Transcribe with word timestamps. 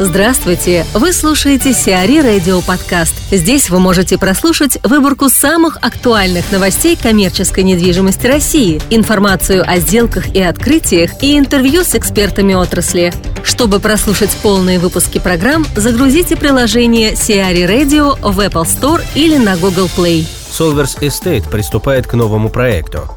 Здравствуйте! 0.00 0.84
Вы 0.92 1.12
слушаете 1.12 1.72
Сиари 1.72 2.18
Радио 2.18 2.60
Подкаст. 2.62 3.14
Здесь 3.30 3.70
вы 3.70 3.78
можете 3.78 4.18
прослушать 4.18 4.76
выборку 4.82 5.28
самых 5.28 5.76
актуальных 5.82 6.50
новостей 6.50 6.98
коммерческой 7.00 7.62
недвижимости 7.62 8.26
России, 8.26 8.82
информацию 8.90 9.62
о 9.64 9.78
сделках 9.78 10.34
и 10.34 10.42
открытиях 10.42 11.22
и 11.22 11.38
интервью 11.38 11.84
с 11.84 11.94
экспертами 11.94 12.54
отрасли. 12.54 13.12
Чтобы 13.44 13.78
прослушать 13.78 14.36
полные 14.42 14.80
выпуски 14.80 15.20
программ, 15.20 15.64
загрузите 15.76 16.34
приложение 16.34 17.14
Сиари 17.14 17.62
Radio 17.62 18.18
в 18.20 18.40
Apple 18.40 18.64
Store 18.64 19.00
или 19.14 19.36
на 19.36 19.56
Google 19.56 19.88
Play. 19.96 20.26
Solvers 20.50 20.98
Estate 21.02 21.48
приступает 21.48 22.08
к 22.08 22.14
новому 22.14 22.48
проекту. 22.48 23.08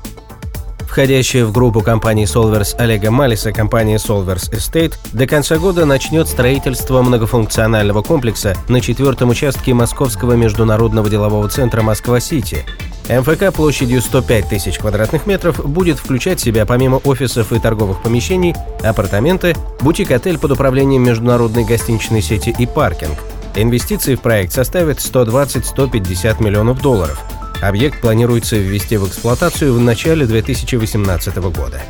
Входящая 0.97 1.45
в 1.45 1.51
группу 1.51 1.81
компаний 1.81 2.23
Solvers 2.23 2.75
Олега 2.75 3.11
Малиса 3.11 3.51
компания 3.51 3.97
Solvers 3.97 4.51
Estate 4.51 4.95
до 5.13 5.27
конца 5.27 5.59
года 5.59 5.85
начнет 5.85 6.27
строительство 6.27 7.03
многофункционального 7.03 8.01
комплекса 8.01 8.57
на 8.67 8.81
четвертом 8.81 9.29
участке 9.29 9.75
Московского 9.75 10.33
международного 10.33 11.07
делового 11.07 11.47
центра 11.49 11.83
Москва-Сити. 11.83 12.65
МФК 13.09 13.53
площадью 13.53 14.01
105 14.01 14.49
тысяч 14.49 14.79
квадратных 14.79 15.27
метров 15.27 15.63
будет 15.63 15.99
включать 15.99 16.39
в 16.39 16.43
себя 16.43 16.65
помимо 16.65 16.95
офисов 16.95 17.53
и 17.53 17.59
торговых 17.59 18.01
помещений, 18.01 18.55
апартаменты, 18.83 19.55
бутик-отель 19.81 20.39
под 20.39 20.53
управлением 20.53 21.03
международной 21.03 21.63
гостиничной 21.63 22.23
сети 22.23 22.55
и 22.57 22.65
паркинг. 22.65 23.19
Инвестиции 23.55 24.15
в 24.15 24.21
проект 24.21 24.51
составят 24.51 24.97
120-150 24.97 26.43
миллионов 26.43 26.81
долларов– 26.81 27.23
Объект 27.61 28.01
планируется 28.01 28.55
ввести 28.55 28.97
в 28.97 29.07
эксплуатацию 29.07 29.73
в 29.73 29.81
начале 29.81 30.27
2018 30.27 31.37
года. 31.37 31.81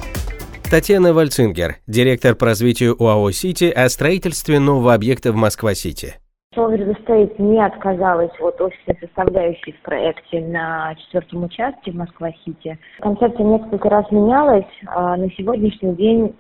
Татьяна 0.72 1.12
Вальцингер, 1.12 1.76
директор 1.88 2.36
по 2.36 2.46
развитию 2.46 2.96
УАО 2.96 3.32
«Сити» 3.32 3.66
о 3.66 3.90
строительстве 3.90 4.62
нового 4.62 4.94
объекта 4.94 5.34
в 5.34 5.36
Москва-Сити. 5.36 6.16
Solver 6.56 6.96
Estate 6.96 7.36
не 7.42 7.64
отказалась 7.64 8.32
от 8.40 8.62
офисной 8.62 8.98
составляющей 9.02 9.74
в 9.74 9.82
проекте 9.82 10.40
на 10.40 10.96
четвертом 10.96 11.44
участке 11.44 11.92
в 11.92 11.96
Москва-Сити. 11.96 12.80
Концепция 13.02 13.46
несколько 13.46 13.90
раз 13.90 14.10
менялась. 14.10 14.66
А 14.88 15.18
на 15.18 15.30
сегодняшний 15.32 15.96
день 15.96 16.34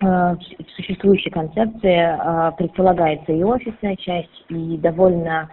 а, 0.00 0.36
в 0.36 0.70
существующей 0.76 1.30
концепции 1.30 1.98
а, 1.98 2.52
предполагается 2.52 3.32
и 3.32 3.42
офисная 3.42 3.96
часть, 3.96 4.44
и 4.48 4.76
довольно 4.78 5.50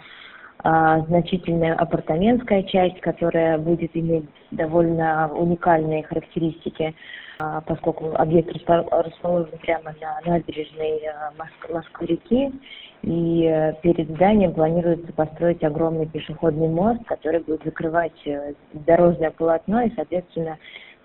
значительная 0.64 1.74
апартаментская 1.76 2.64
часть, 2.64 3.00
которая 3.02 3.58
будет 3.58 3.92
иметь 3.96 4.26
довольно 4.52 5.32
уникальные 5.34 6.04
характеристики, 6.04 6.94
а, 7.40 7.62
поскольку 7.62 8.14
объект 8.16 8.52
расположен 8.52 9.58
прямо 9.62 9.96
на 10.00 10.32
набережной 10.32 11.02
а, 11.08 11.32
Москвы-реки, 11.72 12.52
и 13.04 13.46
э, 13.46 13.74
перед 13.82 14.10
зданием 14.10 14.54
планируется 14.54 15.12
построить 15.14 15.64
огромный 15.64 16.06
пешеходный 16.06 16.68
мост, 16.68 17.04
который 17.06 17.40
будет 17.40 17.64
закрывать 17.64 18.14
э, 18.26 18.54
дорожное 18.74 19.32
полотно 19.32 19.82
и, 19.82 19.92
соответственно, 19.96 20.60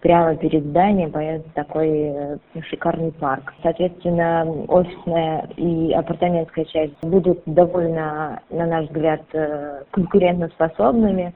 прямо 0.06 0.36
перед 0.36 0.62
зданием 0.62 1.10
появится 1.10 1.50
такой 1.52 1.90
э, 1.90 2.38
шикарный 2.70 3.10
парк. 3.10 3.52
Соответственно, 3.60 4.44
офисная 4.68 5.48
и 5.56 5.92
апартаментская 5.94 6.64
часть 6.66 6.94
будут 7.02 7.42
довольно, 7.44 8.40
на 8.50 8.66
наш 8.66 8.86
взгляд, 8.86 9.22
э, 9.32 9.82
конкурентоспособными 9.90 11.34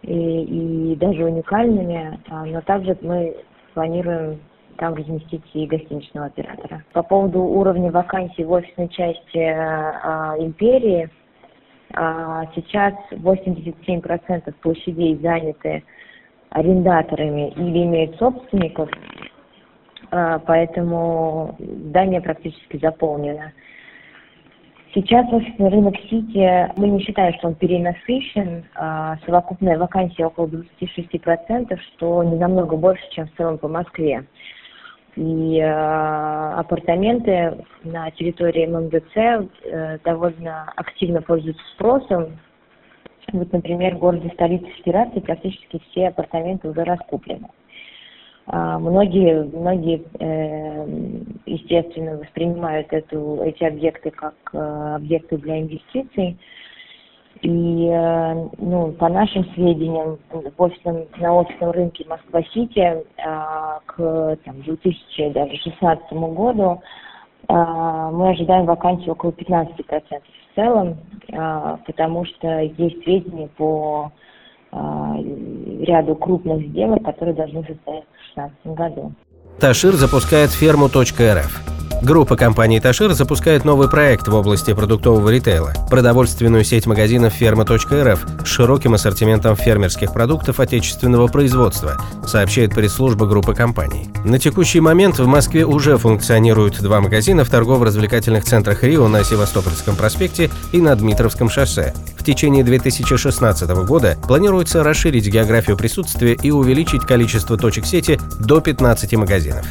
и, 0.00 0.92
и 0.92 0.96
даже 0.96 1.26
уникальными, 1.26 2.18
а, 2.30 2.46
но 2.46 2.62
также 2.62 2.96
мы 3.02 3.36
планируем 3.74 4.40
там 4.78 4.94
разместить 4.94 5.44
и 5.52 5.66
гостиничного 5.66 6.28
оператора. 6.28 6.84
По 6.94 7.02
поводу 7.02 7.42
уровня 7.42 7.90
вакансий 7.90 8.44
в 8.44 8.52
офисной 8.52 8.88
части 8.88 9.36
а, 9.36 10.36
империи, 10.38 11.10
а, 11.92 12.46
сейчас 12.54 12.94
87% 13.10 14.54
площадей 14.62 15.16
заняты 15.16 15.84
арендаторами 16.50 17.50
или 17.50 17.84
имеют 17.84 18.16
собственников, 18.16 18.88
а, 20.10 20.38
поэтому 20.38 21.56
здание 21.58 22.20
практически 22.20 22.78
заполнено. 22.78 23.52
Сейчас 24.94 25.30
офисный 25.30 25.68
рынок 25.68 25.94
Сити, 26.08 26.72
мы 26.78 26.88
не 26.88 27.00
считаем, 27.00 27.34
что 27.34 27.48
он 27.48 27.54
перенасыщен, 27.54 28.64
а, 28.74 29.18
совокупная 29.26 29.78
вакансия 29.78 30.26
около 30.26 30.46
26%, 30.46 31.78
что 31.82 32.22
не 32.24 32.36
намного 32.36 32.76
больше, 32.76 33.02
чем 33.10 33.26
в 33.26 33.36
целом 33.36 33.58
по 33.58 33.68
Москве. 33.68 34.24
И 35.16 35.58
э, 35.58 36.52
апартаменты 36.58 37.64
на 37.84 38.10
территории 38.10 38.66
ММДЦ 38.66 39.50
э, 39.64 39.98
довольно 40.04 40.70
активно 40.76 41.22
пользуются 41.22 41.62
спросом, 41.74 42.38
вот, 43.32 43.52
например, 43.52 43.96
в 43.96 43.98
городе 43.98 44.30
столице 44.34 44.66
Федерации 44.82 45.20
практически 45.20 45.80
все 45.90 46.08
апартаменты 46.08 46.68
уже 46.68 46.84
раскуплены. 46.84 47.48
А, 48.46 48.78
многие, 48.78 49.42
многие, 49.44 50.04
э, 50.20 50.86
естественно, 51.46 52.18
воспринимают 52.18 52.92
эту, 52.92 53.40
эти 53.42 53.64
объекты 53.64 54.10
как 54.10 54.34
э, 54.52 54.94
объекты 54.96 55.36
для 55.38 55.60
инвестиций. 55.60 56.38
И, 57.42 57.88
э, 57.90 58.48
ну, 58.58 58.92
по 58.92 59.08
нашим 59.08 59.44
сведениям, 59.54 60.18
в 60.30 60.62
офисном, 60.62 61.06
на 61.18 61.34
офисном 61.34 61.72
рынке 61.72 62.06
Москва-Сити 62.08 62.78
э, 62.78 63.02
к 63.86 64.38
там, 64.44 64.62
2016 64.62 66.12
году 66.12 66.80
мы 67.48 68.30
ожидаем 68.30 68.66
вакансий 68.66 69.10
около 69.10 69.30
15% 69.30 69.76
в 69.80 70.54
целом. 70.54 70.96
А, 71.32 71.78
потому 71.86 72.24
что 72.24 72.60
есть 72.60 73.02
сведения 73.02 73.48
по 73.56 74.12
а, 74.72 75.16
ряду 75.16 76.14
крупных 76.14 76.66
сделок, 76.68 77.04
которые 77.04 77.34
должны 77.34 77.64
состояться 77.64 78.08
в 78.64 78.66
2016 78.66 78.66
году. 78.66 79.12
Ташир 79.58 79.94
запускает 79.94 80.50
ферму.рф. 80.50 81.75
Группа 82.06 82.36
компаний 82.36 82.78
«Ташир» 82.78 83.14
запускает 83.14 83.64
новый 83.64 83.90
проект 83.90 84.28
в 84.28 84.34
области 84.36 84.72
продуктового 84.72 85.28
ритейла– 85.28 85.72
продовольственную 85.90 86.62
сеть 86.62 86.86
магазинов 86.86 87.32
«Ферма.рф» 87.32 88.26
с 88.44 88.46
широким 88.46 88.94
ассортиментом 88.94 89.56
фермерских 89.56 90.12
продуктов 90.12 90.60
отечественного 90.60 91.26
производства, 91.26 92.00
сообщает 92.24 92.72
пресс-служба 92.76 93.26
группы 93.26 93.56
компаний. 93.56 94.08
На 94.24 94.38
текущий 94.38 94.78
момент 94.78 95.18
в 95.18 95.26
Москве 95.26 95.66
уже 95.66 95.98
функционируют 95.98 96.80
два 96.80 97.00
магазина 97.00 97.44
в 97.44 97.50
торгово-развлекательных 97.50 98.44
центрах 98.44 98.84
«Рио» 98.84 99.08
на 99.08 99.24
Севастопольском 99.24 99.96
проспекте 99.96 100.48
и 100.70 100.80
на 100.80 100.94
Дмитровском 100.94 101.50
шоссе. 101.50 101.92
В 102.16 102.22
течение 102.22 102.62
2016 102.62 103.68
года 103.84 104.16
планируется 104.28 104.84
расширить 104.84 105.26
географию 105.26 105.76
присутствия 105.76 106.34
и 106.40 106.52
увеличить 106.52 107.02
количество 107.02 107.56
точек 107.56 107.84
сети 107.84 108.20
до 108.38 108.60
15 108.60 109.12
магазинов. 109.14 109.66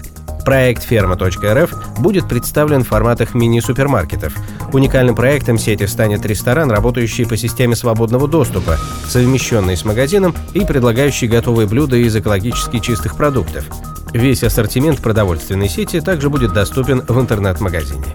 Проект 0.45 0.83
«Ферма.рф» 0.83 1.73
будет 1.97 2.29
представлен 2.29 2.83
в 2.83 2.87
форматах 2.87 3.33
мини-супермаркетов. 3.33 4.33
Уникальным 4.71 5.15
проектом 5.15 5.57
сети 5.57 5.87
станет 5.87 6.23
ресторан, 6.23 6.69
работающий 6.69 7.25
по 7.25 7.35
системе 7.35 7.75
свободного 7.75 8.27
доступа, 8.27 8.77
совмещенный 9.07 9.75
с 9.75 9.83
магазином 9.83 10.35
и 10.53 10.59
предлагающий 10.59 11.27
готовые 11.27 11.67
блюда 11.67 11.97
из 11.97 12.15
экологически 12.15 12.77
чистых 12.77 13.17
продуктов. 13.17 13.65
Весь 14.13 14.43
ассортимент 14.43 15.01
продовольственной 15.01 15.67
сети 15.67 15.99
также 15.99 16.29
будет 16.29 16.53
доступен 16.53 17.01
в 17.01 17.19
интернет-магазине. 17.19 18.05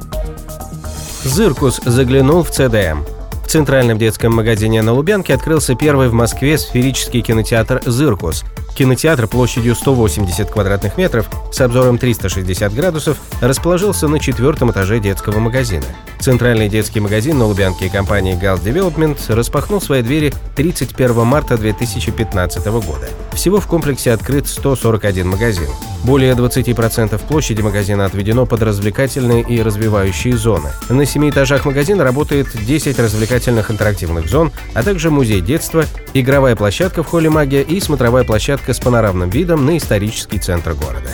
Зыркус 1.25 1.81
заглянул 1.85 2.45
в 2.45 2.51
ЦДМ. 2.51 3.03
В 3.45 3.49
центральном 3.49 3.99
детском 3.99 4.33
магазине 4.33 4.81
на 4.83 4.93
Лубянке 4.93 5.35
открылся 5.35 5.75
первый 5.75 6.09
в 6.09 6.13
Москве 6.13 6.57
сферический 6.57 7.23
кинотеатр 7.23 7.83
«Зыркус», 7.85 8.45
Кинотеатр 8.75 9.27
площадью 9.27 9.75
180 9.75 10.51
квадратных 10.51 10.97
метров 10.97 11.29
с 11.53 11.61
обзором 11.61 11.99
360 11.99 12.73
градусов 12.75 13.19
расположился 13.41 14.09
на 14.09 14.19
четвертом 14.19 14.71
этаже 14.71 15.01
детского 15.01 15.39
магазина. 15.39 15.85
Центральный 16.21 16.69
детский 16.69 17.01
магазин 17.01 17.39
на 17.39 17.47
Лубянке 17.47 17.89
компании 17.89 18.39
Gals 18.39 18.63
Development 18.63 19.19
распахнул 19.35 19.81
свои 19.81 20.03
двери 20.03 20.33
31 20.55 21.25
марта 21.25 21.57
2015 21.57 22.67
года. 22.67 23.09
Всего 23.33 23.59
в 23.59 23.67
комплексе 23.67 24.13
открыт 24.13 24.47
141 24.47 25.27
магазин. 25.27 25.69
Более 26.05 26.35
20% 26.35 27.19
площади 27.27 27.61
магазина 27.61 28.07
отведено 28.07 28.47
под 28.47 28.63
развлекательные 28.63 29.43
и 29.43 29.63
развивающие 29.63 30.37
зоны. 30.37 30.71
На 30.89 31.05
семи 31.05 31.31
этажах 31.31 31.65
магазина 31.65 32.05
работает 32.05 32.49
10 32.55 32.99
развлекательных 32.99 33.71
интерактивных 33.71 34.29
зон, 34.29 34.51
а 34.75 34.83
также 34.83 35.11
музей 35.11 35.41
детства, 35.41 35.85
игровая 36.15 36.57
площадка 36.57 37.03
в 37.03 37.07
холле 37.07 37.31
«Магия» 37.31 37.63
и 37.63 37.81
смотровая 37.81 38.25
площадка 38.25 38.75
с 38.75 38.79
панорамным 38.81 39.31
видом 39.31 39.67
на 39.67 39.77
исторический 39.77 40.39
центр 40.39 40.75
города. 40.75 41.11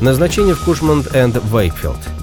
Назначение 0.00 0.54
в 0.54 0.64
Cushman 0.64 1.14
and 1.14 1.36
Wakefield– 1.52 1.98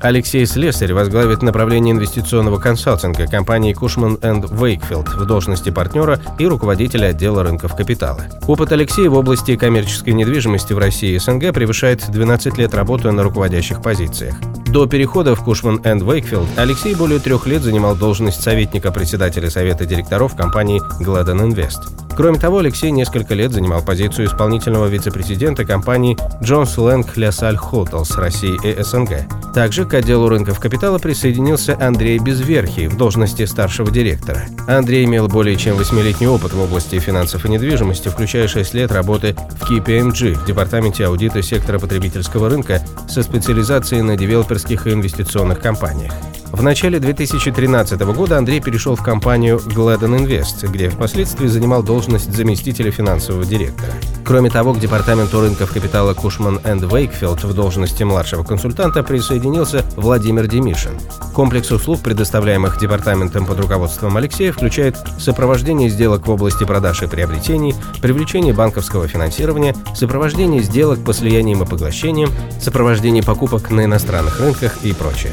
Алексей 0.00 0.46
Слесарь 0.46 0.92
возглавит 0.92 1.42
направление 1.42 1.92
инвестиционного 1.92 2.58
консалтинга 2.58 3.26
компании 3.26 3.72
Cushman 3.72 4.18
and 4.22 4.48
Wakefield 4.50 5.08
в 5.08 5.26
должности 5.26 5.70
партнера 5.70 6.20
и 6.38 6.46
руководителя 6.46 7.08
отдела 7.08 7.42
рынков 7.42 7.74
капитала. 7.74 8.22
Опыт 8.46 8.70
Алексея 8.72 9.10
в 9.10 9.14
области 9.14 9.56
коммерческой 9.56 10.14
недвижимости 10.14 10.72
в 10.72 10.78
России 10.78 11.14
и 11.14 11.18
СНГ 11.18 11.52
превышает 11.52 12.08
12 12.08 12.58
лет 12.58 12.74
работы 12.74 13.10
на 13.10 13.24
руководящих 13.24 13.82
позициях. 13.82 14.36
До 14.68 14.86
перехода 14.86 15.34
в 15.34 15.42
Cushman 15.42 15.80
and 15.82 16.02
Wakefield 16.02 16.46
Алексей 16.58 16.94
более 16.94 17.20
трех 17.20 17.46
лет 17.46 17.62
занимал 17.62 17.96
должность 17.96 18.42
советника 18.42 18.92
председателя 18.92 19.48
совета 19.48 19.86
директоров 19.86 20.36
компании 20.36 20.82
Gladden 21.02 21.48
Invest. 21.48 22.07
Кроме 22.18 22.36
того, 22.36 22.58
Алексей 22.58 22.90
несколько 22.90 23.34
лет 23.34 23.52
занимал 23.52 23.80
позицию 23.80 24.26
исполнительного 24.26 24.86
вице-президента 24.86 25.64
компании 25.64 26.16
Джонс 26.42 26.76
Лэнг 26.76 27.16
Лясаль 27.16 27.56
Хотелс 27.56 28.16
России 28.16 28.58
и 28.64 28.82
СНГ. 28.82 29.52
Также 29.54 29.84
к 29.84 29.94
отделу 29.94 30.28
рынков 30.28 30.58
капитала 30.58 30.98
присоединился 30.98 31.78
Андрей 31.80 32.18
Безверхий 32.18 32.88
в 32.88 32.96
должности 32.96 33.44
старшего 33.44 33.92
директора. 33.92 34.46
Андрей 34.66 35.04
имел 35.04 35.28
более 35.28 35.54
чем 35.54 35.76
восьмилетний 35.76 36.26
опыт 36.26 36.54
в 36.54 36.60
области 36.60 36.98
финансов 36.98 37.44
и 37.44 37.50
недвижимости, 37.50 38.08
включая 38.08 38.48
6 38.48 38.74
лет 38.74 38.90
работы 38.90 39.36
в 39.60 39.70
KPMG 39.70 40.42
в 40.42 40.44
департаменте 40.44 41.06
аудита 41.06 41.40
сектора 41.40 41.78
потребительского 41.78 42.48
рынка 42.48 42.82
со 43.08 43.22
специализацией 43.22 44.02
на 44.02 44.16
девелоперских 44.16 44.88
и 44.88 44.92
инвестиционных 44.92 45.60
компаниях. 45.60 46.12
В 46.52 46.62
начале 46.62 46.98
2013 46.98 48.00
года 48.00 48.38
Андрей 48.38 48.60
перешел 48.60 48.96
в 48.96 49.02
компанию 49.02 49.58
Gladden 49.58 50.18
Invest, 50.18 50.66
где 50.68 50.88
впоследствии 50.88 51.46
занимал 51.46 51.82
должность 51.82 52.32
заместителя 52.34 52.90
финансового 52.90 53.44
директора. 53.44 53.92
Кроме 54.24 54.50
того, 54.50 54.72
к 54.72 54.80
департаменту 54.80 55.40
рынков 55.40 55.72
капитала 55.72 56.14
Cushman 56.14 56.60
and 56.64 56.82
Wakefield 56.90 57.44
в 57.44 57.54
должности 57.54 58.02
младшего 58.02 58.44
консультанта 58.44 59.02
присоединился 59.02 59.84
Владимир 59.96 60.46
Демишин. 60.46 60.98
Комплекс 61.34 61.70
услуг, 61.70 62.00
предоставляемых 62.00 62.80
департаментом 62.80 63.46
под 63.46 63.60
руководством 63.60 64.16
Алексея, 64.16 64.50
включает 64.50 64.96
сопровождение 65.18 65.90
сделок 65.90 66.26
в 66.26 66.30
области 66.30 66.64
продаж 66.64 67.02
и 67.02 67.06
приобретений, 67.06 67.74
привлечение 68.02 68.54
банковского 68.54 69.06
финансирования, 69.06 69.76
сопровождение 69.94 70.62
сделок 70.62 71.04
по 71.04 71.12
слияниям 71.12 71.62
и 71.62 71.66
поглощениям, 71.66 72.30
сопровождение 72.60 73.22
покупок 73.22 73.70
на 73.70 73.84
иностранных 73.84 74.40
рынках 74.40 74.78
и 74.82 74.92
прочее. 74.92 75.32